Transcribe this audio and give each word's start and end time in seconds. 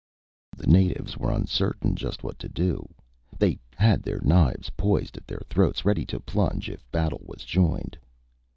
The 0.57 0.65
natives 0.65 1.15
were 1.15 1.29
uncertain 1.29 1.95
just 1.95 2.23
what 2.23 2.39
to 2.39 2.49
do. 2.49 2.89
They 3.37 3.59
had 3.75 4.01
their 4.01 4.19
knives 4.21 4.71
poised 4.75 5.15
at 5.15 5.27
their 5.27 5.43
throats, 5.47 5.85
ready 5.85 6.07
to 6.07 6.19
plunge 6.19 6.71
if 6.71 6.89
battle 6.91 7.21
was 7.27 7.43
joined. 7.45 7.99